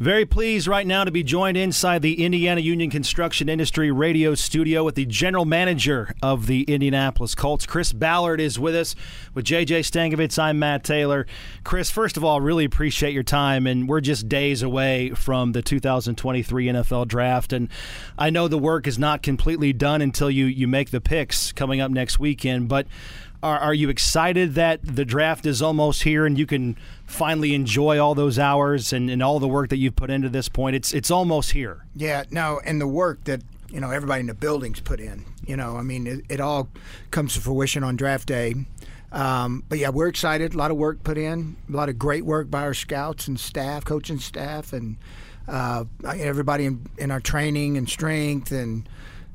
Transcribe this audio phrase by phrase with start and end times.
[0.00, 4.84] Very pleased right now to be joined inside the Indiana Union Construction Industry radio studio
[4.84, 7.66] with the general manager of the Indianapolis Colts.
[7.66, 8.94] Chris Ballard is with us.
[9.34, 11.26] With JJ Stankevitz, I'm Matt Taylor.
[11.64, 15.62] Chris, first of all, really appreciate your time, and we're just days away from the
[15.62, 17.68] 2023 NFL Draft, and
[18.16, 21.80] I know the work is not completely done until you you make the picks coming
[21.80, 22.86] up next weekend, but
[23.42, 26.76] are, are you excited that the draft is almost here and you can
[27.06, 30.48] finally enjoy all those hours and, and all the work that you've put into this
[30.48, 30.74] point?
[30.76, 31.84] It's it's almost here.
[31.94, 35.24] Yeah, no, and the work that you know everybody in the buildings put in.
[35.46, 36.68] You know, I mean, it, it all
[37.10, 38.54] comes to fruition on draft day.
[39.10, 40.54] Um, but yeah, we're excited.
[40.54, 41.56] A lot of work put in.
[41.68, 44.96] A lot of great work by our scouts and staff, coaching staff, and
[45.46, 48.86] uh, everybody in, in our training and strength and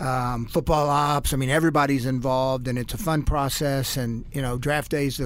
[0.00, 1.32] um, football ops.
[1.32, 3.96] I mean, everybody's involved, and it's a fun process.
[3.96, 5.20] And you know, draft day is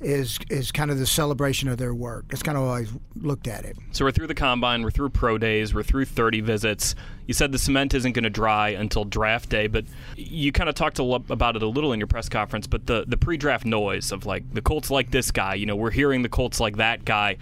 [0.00, 2.26] is is kind of the celebration of their work.
[2.28, 2.86] That's kind of how I
[3.16, 3.76] looked at it.
[3.92, 6.94] So we're through the combine, we're through pro days, we're through 30 visits.
[7.26, 9.84] You said the cement isn't going to dry until draft day, but
[10.16, 12.66] you kind of talked about it a little in your press conference.
[12.66, 15.90] But the the pre-draft noise of like the Colts like this guy, you know, we're
[15.90, 17.36] hearing the Colts like that guy.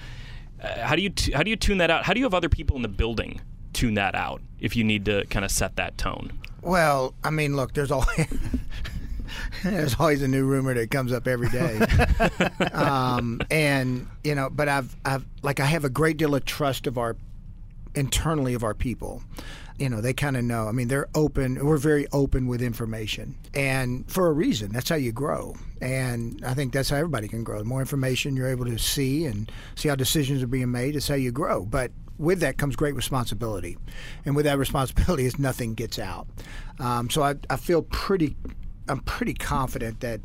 [0.62, 2.05] Uh, how do you t- how do you tune that out?
[2.05, 3.41] How do you have other people in the building
[3.72, 6.33] tune that out if you need to kind of set that tone?
[6.67, 8.27] Well, I mean, look, there's always
[9.62, 11.78] there's always a new rumor that comes up every day,
[12.72, 16.89] um, and you know, but I've I've like I have a great deal of trust
[16.89, 17.17] of our
[17.94, 19.22] internally of our people.
[19.78, 20.69] You know, they kind of know.
[20.69, 21.64] I mean, they're open.
[21.64, 24.72] We're very open with information, and for a reason.
[24.72, 27.58] That's how you grow, and I think that's how everybody can grow.
[27.58, 31.06] The more information you're able to see and see how decisions are being made, is
[31.08, 31.66] how you grow.
[31.66, 33.77] But with that comes great responsibility,
[34.24, 36.27] and with that responsibility is nothing gets out.
[36.80, 38.34] Um, so I, I feel pretty
[38.89, 40.20] I'm pretty confident that,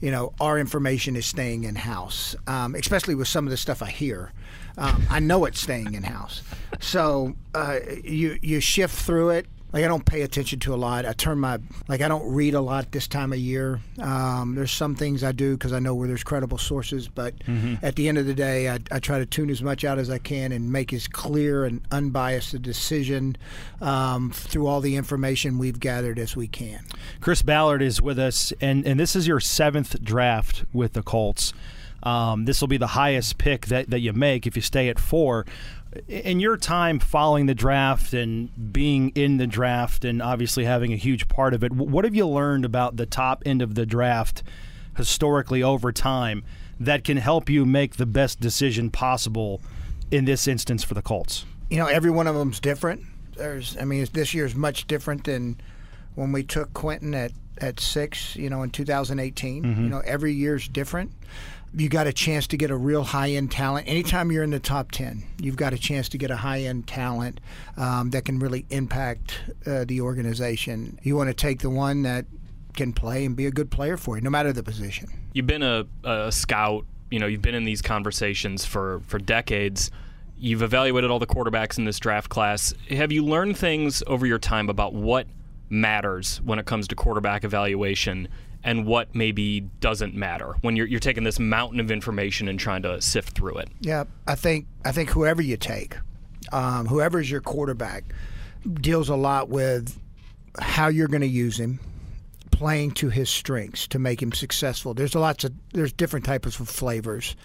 [0.00, 3.82] you know, our information is staying in house, um, especially with some of the stuff
[3.82, 4.32] I hear.
[4.78, 6.42] Um, I know it's staying in house.
[6.80, 11.06] So uh, you you shift through it like I don't pay attention to a lot.
[11.06, 13.80] I turn my like I don't read a lot this time of year.
[14.00, 17.74] Um, there's some things I do because I know where there's credible sources, but mm-hmm.
[17.84, 20.10] at the end of the day, I, I, try to tune as much out as
[20.10, 23.36] I can and make as clear and unbiased a decision
[23.80, 26.84] um, through all the information we've gathered as we can.
[27.20, 31.52] Chris Ballard is with us, and and this is your seventh draft with the Colts.
[32.02, 34.98] Um, this will be the highest pick that, that you make if you stay at
[34.98, 35.44] four
[36.06, 40.96] in your time following the draft and being in the draft and obviously having a
[40.96, 44.42] huge part of it, what have you learned about the top end of the draft
[44.96, 46.44] historically over time
[46.78, 49.60] that can help you make the best decision possible
[50.10, 51.44] in this instance for the Colts?
[51.70, 53.02] You know, every one of them's different.
[53.36, 55.60] There's, I mean, this year is much different than
[56.14, 58.36] when we took Quenton at at six.
[58.36, 59.62] You know, in 2018.
[59.62, 59.82] Mm-hmm.
[59.82, 61.12] You know, every year's different
[61.74, 63.86] you got a chance to get a real high end talent.
[63.86, 66.86] Anytime you're in the top 10, you've got a chance to get a high end
[66.86, 67.40] talent
[67.76, 70.98] um, that can really impact uh, the organization.
[71.02, 72.26] You want to take the one that
[72.74, 75.08] can play and be a good player for you, no matter the position.
[75.32, 79.90] You've been a, a scout, you know, you've been in these conversations for, for decades.
[80.38, 82.72] You've evaluated all the quarterbacks in this draft class.
[82.88, 85.26] Have you learned things over your time about what
[85.68, 88.28] matters when it comes to quarterback evaluation
[88.62, 92.82] and what maybe doesn't matter when you're you're taking this mountain of information and trying
[92.82, 93.68] to sift through it.
[93.80, 95.96] Yeah, I think I think whoever you take,
[96.52, 98.04] um, whoever's your quarterback,
[98.80, 99.98] deals a lot with
[100.58, 101.78] how you're going to use him,
[102.50, 104.94] playing to his strengths to make him successful.
[104.94, 107.36] There's a lots of there's different types of flavors,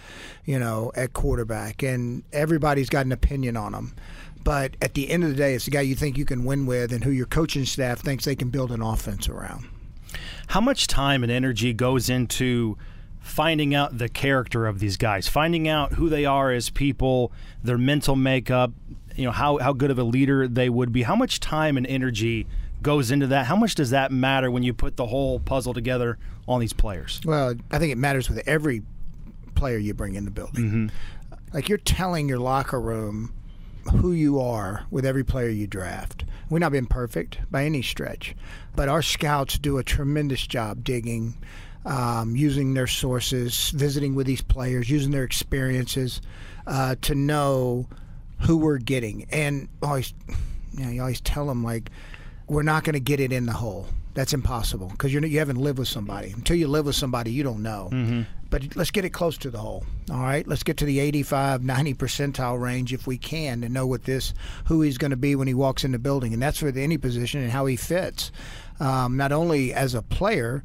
[0.45, 3.95] you know, at quarterback, and everybody's got an opinion on them.
[4.43, 6.65] But at the end of the day, it's the guy you think you can win
[6.65, 9.67] with, and who your coaching staff thinks they can build an offense around.
[10.47, 12.77] How much time and energy goes into
[13.19, 17.31] finding out the character of these guys, finding out who they are as people,
[17.63, 18.71] their mental makeup,
[19.15, 21.03] you know, how, how good of a leader they would be?
[21.03, 22.45] How much time and energy
[22.83, 23.47] goes into that?
[23.47, 27.19] How much does that matter when you put the whole puzzle together on these players?
[27.25, 28.83] Well, I think it matters with every
[29.55, 30.63] player you bring in the building.
[30.63, 30.87] Mm-hmm.
[31.53, 33.33] Like you're telling your locker room
[33.91, 36.25] who you are with every player you draft.
[36.50, 38.36] We've not been perfect by any stretch,
[38.75, 41.36] but our scouts do a tremendous job digging,
[41.86, 46.21] um, using their sources, visiting with these players, using their experiences
[46.68, 47.88] uh, to know
[48.42, 49.25] who we're getting.
[49.31, 50.13] And always,
[50.77, 51.89] you know, you always tell them like,
[52.47, 53.88] we're not going to get it in the hole.
[54.13, 56.31] That's impossible because you you haven't lived with somebody.
[56.31, 57.89] Until you live with somebody, you don't know.
[57.92, 58.21] Mm-hmm.
[58.56, 59.84] But let's get it close to the hole.
[60.10, 63.86] All right, let's get to the 85, 90 percentile range if we can to know
[63.86, 64.34] what this
[64.68, 66.98] who he's going to be when he walks in the building, and that's for any
[66.98, 68.31] position and how he fits,
[68.80, 70.63] um, not only as a player,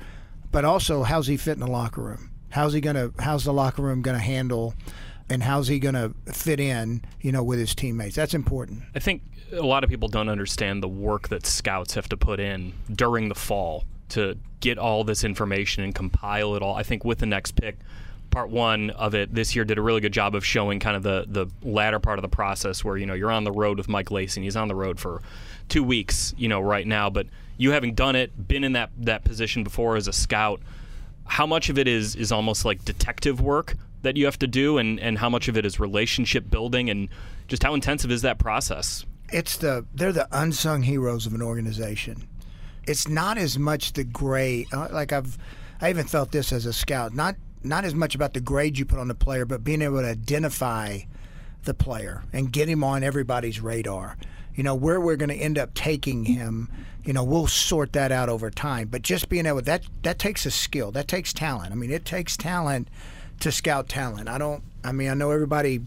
[0.53, 2.31] but also how's he fit in the locker room.
[2.51, 3.11] How's he gonna?
[3.19, 4.73] How's the locker room going to handle?
[5.29, 8.17] and how's he going to fit in, you know, with his teammates.
[8.17, 8.83] That's important.
[8.97, 9.23] I think
[9.53, 13.29] a lot of people don't understand the work that scouts have to put in during
[13.29, 16.75] the fall to get all this information and compile it all.
[16.75, 17.77] I think with the next pick,
[18.31, 21.03] part one of it this year did a really good job of showing kind of
[21.03, 23.89] the the latter part of the process where you know you're on the road with
[23.89, 25.21] Mike Lacey and he's on the road for
[25.69, 27.11] two weeks, you know, right now.
[27.11, 27.27] But
[27.57, 30.61] you having done it, been in that that position before as a scout,
[31.27, 34.79] how much of it is is almost like detective work that you have to do,
[34.79, 37.09] and and how much of it is relationship building, and
[37.49, 39.05] just how intensive is that process?
[39.33, 42.27] It's the they're the unsung heroes of an organization.
[42.87, 44.67] It's not as much the grade.
[44.73, 45.39] Uh, like I've
[45.81, 47.15] I even felt this as a scout.
[47.15, 50.01] Not not as much about the grade you put on the player, but being able
[50.01, 51.01] to identify
[51.65, 54.17] the player and get him on everybody's radar.
[54.55, 56.71] You know where we're going to end up taking him.
[57.05, 58.89] You know we'll sort that out over time.
[58.89, 60.91] But just being able that that takes a skill.
[60.93, 61.73] That takes talent.
[61.73, 62.89] I mean it takes talent
[63.41, 64.29] to scout talent.
[64.29, 64.63] I don't.
[64.85, 65.83] I mean I know everybody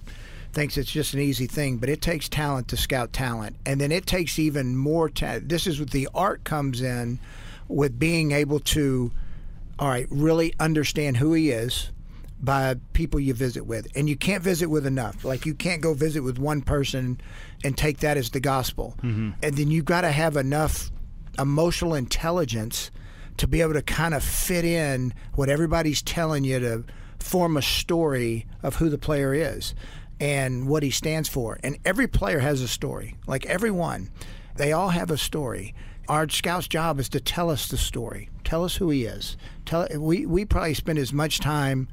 [0.54, 3.92] thinks it's just an easy thing, but it takes talent to scout talent, and then
[3.92, 5.10] it takes even more.
[5.10, 7.20] Ta- this is what the art comes in
[7.68, 9.12] with being able to,
[9.80, 11.92] all right, really understand who he is
[12.40, 15.26] by people you visit with, and you can't visit with enough.
[15.26, 17.20] Like you can't go visit with one person
[17.64, 19.32] and take that as the gospel, mm-hmm.
[19.42, 20.92] and then you've got to have enough
[21.40, 22.92] emotional intelligence
[23.38, 26.84] to be able to kind of fit in what everybody's telling you to
[27.18, 29.74] form a story of who the player is
[30.20, 31.60] and what he stands for.
[31.64, 34.10] And every player has a story, like everyone.
[34.56, 35.74] They all have a story.
[36.08, 39.38] Our scout's job is to tell us the story, tell us who he is.
[39.66, 41.88] Tell we we probably spend as much time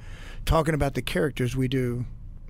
[0.45, 2.05] talking about the characters we do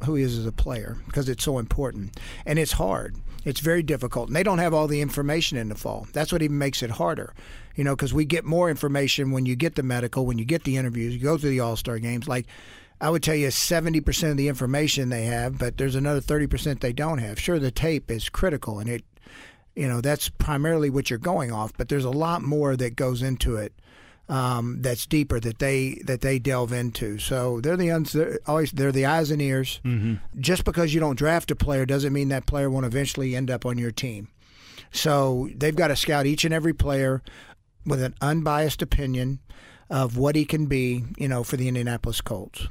[0.05, 3.17] who he is as a player because it's so important and it's hard.
[3.45, 6.07] It's very difficult, and they don't have all the information in the fall.
[6.13, 7.33] That's what even makes it harder,
[7.75, 10.65] you know, because we get more information when you get the medical, when you get
[10.65, 12.29] the interviews, you go through the All Star games.
[12.29, 12.47] Like
[13.01, 16.93] I would tell you 70% of the information they have, but there's another 30% they
[16.93, 17.41] don't have.
[17.41, 19.05] Sure, the tape is critical and it,
[19.75, 23.23] you know, that's primarily what you're going off, but there's a lot more that goes
[23.23, 23.73] into it.
[24.29, 27.19] Um, that's deeper that they that they delve into.
[27.19, 29.81] So they're the uns- they're always they're the eyes and ears.
[29.85, 30.41] Mm-hmm.
[30.41, 33.67] Just because you don't draft a player doesn't mean that player won't eventually end up
[33.67, 34.29] on your team.
[34.93, 37.23] So they've got to scout each and every player
[37.85, 39.41] with an unbiased opinion
[39.89, 42.69] of what he can be, you know, for the Indianapolis Colts.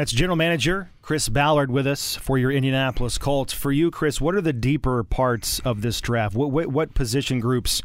[0.00, 3.52] That's General Manager Chris Ballard with us for your Indianapolis Colts.
[3.52, 6.34] For you, Chris, what are the deeper parts of this draft?
[6.34, 7.82] What what, what position groups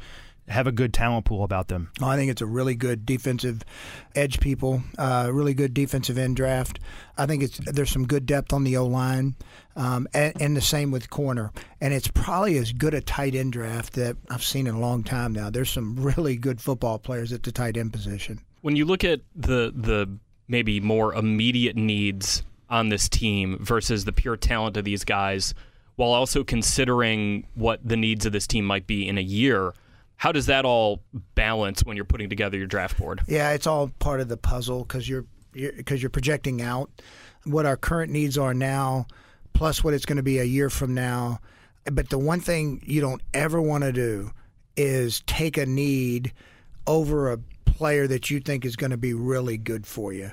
[0.48, 1.92] have a good talent pool about them?
[2.02, 3.64] Oh, I think it's a really good defensive
[4.16, 6.80] edge people, uh, really good defensive end draft.
[7.18, 9.36] I think it's there's some good depth on the O line,
[9.76, 11.52] um, and, and, the same with corner.
[11.82, 15.04] And it's probably as good a tight end draft that I've seen in a long
[15.04, 15.50] time now.
[15.50, 18.40] There's some really good football players at the tight end position.
[18.62, 24.12] When you look at the the maybe more immediate needs on this team versus the
[24.12, 25.54] pure talent of these guys,
[25.96, 29.74] while also considering what the needs of this team might be in a year.
[30.18, 31.02] How does that all
[31.36, 33.22] balance when you're putting together your draft board?
[33.28, 36.90] Yeah, it's all part of the puzzle because you're because you're, you're projecting out
[37.46, 39.08] what our current needs are now,
[39.54, 41.40] plus what it's going to be a year from now.
[41.86, 44.32] But the one thing you don't ever want to do
[44.76, 46.34] is take a need
[46.88, 47.40] over a
[47.76, 50.32] player that you think is going to be really good for you.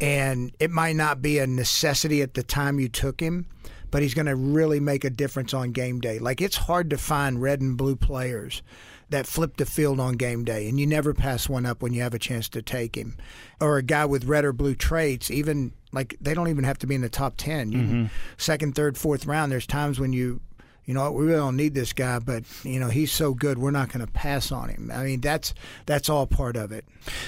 [0.00, 3.46] And it might not be a necessity at the time you took him,
[3.90, 6.18] but he's going to really make a difference on game day.
[6.18, 8.62] Like it's hard to find red and blue players
[9.08, 12.02] that flip the field on game day, and you never pass one up when you
[12.02, 13.16] have a chance to take him.
[13.60, 16.86] Or a guy with red or blue traits, even like they don't even have to
[16.86, 17.72] be in the top 10.
[17.72, 18.04] mm-hmm.
[18.36, 20.40] Second, third, fourth round, there's times when you
[20.86, 23.72] you know, we really don't need this guy, but you know, he's so good, we're
[23.72, 24.90] not going to pass on him.
[24.94, 25.52] I mean, that's
[25.84, 26.84] that's all part of it.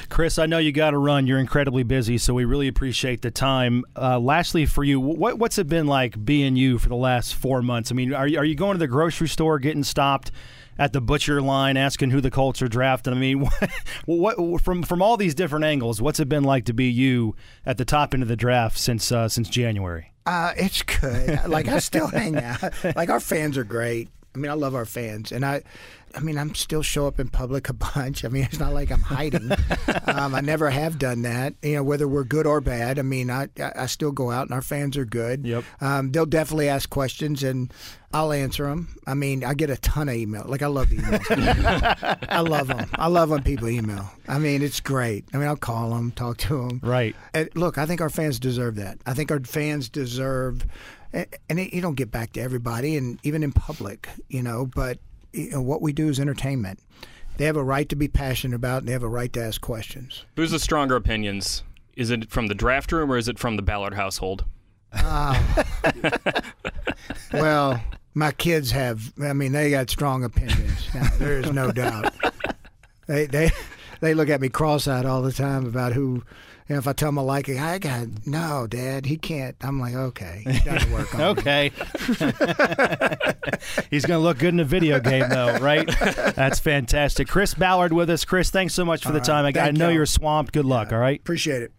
[0.08, 1.26] Chris, I know you got to run.
[1.26, 3.84] You're incredibly busy, so we really appreciate the time.
[3.96, 7.60] Uh, lastly, for you, what, what's it been like being you for the last four
[7.62, 7.90] months?
[7.90, 10.30] I mean, are you, are you going to the grocery store, getting stopped?
[10.78, 13.12] At the butcher line asking who the Colts are drafting.
[13.12, 16.73] I mean, what, what, from from all these different angles, what's it been like to
[16.73, 17.35] be you
[17.66, 20.12] at the top end of the draft since uh, since January?
[20.26, 21.40] Uh, it's good.
[21.49, 22.62] like I still hang out.
[22.94, 24.08] Like our fans are great.
[24.38, 25.62] I mean, I love our fans, and I,
[26.14, 28.25] I mean, I'm still show up in public a bunch.
[28.25, 29.50] I mean, it's not like I'm hiding.
[30.07, 31.54] um, I never have done that.
[31.61, 33.00] You know, whether we're good or bad.
[33.00, 35.45] I mean, I I still go out, and our fans are good.
[35.45, 35.64] Yep.
[35.80, 37.75] Um, they'll definitely ask questions, and
[38.12, 38.97] I'll answer them.
[39.09, 40.45] I mean, I get a ton of email.
[40.47, 42.26] Like I love the emails.
[42.28, 42.88] I love them.
[42.95, 44.09] I love when people email.
[44.28, 45.25] I mean, it's great.
[45.35, 46.80] I mean, I'll call them, talk to them.
[46.80, 47.16] Right.
[47.35, 48.99] And look, I think our fans deserve that.
[49.04, 50.64] I think our fans deserve
[51.12, 54.66] and it, you don't get back to everybody, and even in public, you know.
[54.66, 54.98] But
[55.32, 56.80] you know, what we do is entertainment.
[57.36, 59.60] They have a right to be passionate about, and they have a right to ask
[59.60, 60.24] questions.
[60.36, 61.62] Who's the stronger opinions?
[61.96, 64.44] Is it from the draft room or is it from the Ballard household?
[64.92, 65.64] Ah.
[67.32, 67.82] Well,
[68.14, 69.12] my kids have.
[69.20, 70.88] I mean, they got strong opinions.
[70.94, 72.14] Now, there is no doubt.
[73.06, 73.50] They they
[74.00, 76.23] they look at me cross-eyed all the time about who.
[76.69, 79.07] You know, if I tell them I like it, I got no, Dad.
[79.07, 79.57] He can't.
[79.62, 81.14] I'm like, okay, doesn't work.
[81.14, 81.38] On.
[81.38, 81.71] Okay.
[83.90, 85.88] He's going to look good in a video game, though, right?
[86.37, 87.26] That's fantastic.
[87.26, 88.26] Chris Ballard with us.
[88.26, 89.26] Chris, thanks so much for the right.
[89.26, 89.47] time.
[89.47, 89.95] I, I know y'all.
[89.95, 90.52] you're swamped.
[90.52, 91.19] Good luck, all right?
[91.19, 91.73] Appreciate it.